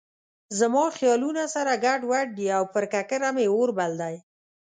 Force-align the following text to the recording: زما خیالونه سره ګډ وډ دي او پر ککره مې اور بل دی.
زما 0.59 0.85
خیالونه 0.97 1.43
سره 1.55 1.73
ګډ 1.85 1.99
وډ 2.11 2.27
دي 2.37 2.47
او 2.57 2.63
پر 2.73 2.83
ککره 2.93 3.29
مې 3.35 3.45
اور 3.55 3.69
بل 3.77 3.91
دی. 4.01 4.15